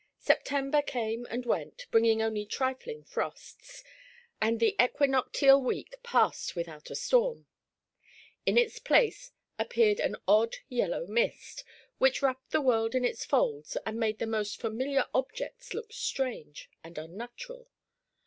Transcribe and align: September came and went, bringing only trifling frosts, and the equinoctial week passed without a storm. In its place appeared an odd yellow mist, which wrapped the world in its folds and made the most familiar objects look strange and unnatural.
September 0.17 0.81
came 0.81 1.27
and 1.29 1.45
went, 1.45 1.85
bringing 1.91 2.23
only 2.23 2.43
trifling 2.43 3.03
frosts, 3.03 3.83
and 4.41 4.59
the 4.59 4.75
equinoctial 4.83 5.61
week 5.61 5.93
passed 6.01 6.55
without 6.55 6.89
a 6.89 6.95
storm. 6.95 7.45
In 8.43 8.57
its 8.57 8.79
place 8.79 9.31
appeared 9.59 9.99
an 9.99 10.15
odd 10.27 10.55
yellow 10.67 11.05
mist, 11.05 11.63
which 11.99 12.23
wrapped 12.23 12.49
the 12.49 12.61
world 12.61 12.95
in 12.95 13.05
its 13.05 13.23
folds 13.25 13.77
and 13.85 13.99
made 13.99 14.17
the 14.17 14.25
most 14.25 14.59
familiar 14.59 15.05
objects 15.13 15.71
look 15.75 15.93
strange 15.93 16.67
and 16.83 16.97
unnatural. 16.97 17.69